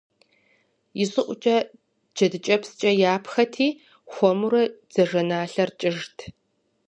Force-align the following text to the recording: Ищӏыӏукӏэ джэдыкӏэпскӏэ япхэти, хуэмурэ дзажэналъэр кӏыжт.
Ищӏыӏукӏэ 1.01 1.57
джэдыкӏэпскӏэ 2.15 2.91
япхэти, 3.13 3.69
хуэмурэ 4.11 4.63
дзажэналъэр 4.91 5.69
кӏыжт. 5.79 6.17